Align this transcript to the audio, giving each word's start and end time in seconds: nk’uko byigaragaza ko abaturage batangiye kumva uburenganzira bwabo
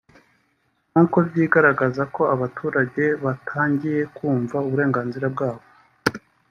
nk’uko 0.91 1.17
byigaragaza 1.27 2.03
ko 2.15 2.21
abaturage 2.35 3.03
batangiye 3.23 3.99
kumva 4.15 4.57
uburenganzira 4.67 5.25
bwabo 5.33 5.63